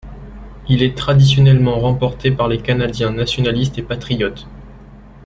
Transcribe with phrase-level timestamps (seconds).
[0.67, 4.47] Il est traditionnellement remporté par les canadiens nationalistes et patriotes.